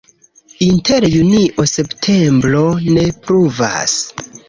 [0.67, 2.65] Inter junio-septembro
[2.97, 3.99] ne pluvas.